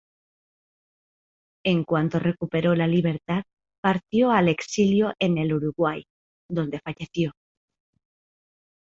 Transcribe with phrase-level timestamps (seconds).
[1.63, 3.43] En cuanto recuperó la libertad
[3.83, 6.07] partió al exilio en el Uruguay,
[6.49, 7.33] donde falleció.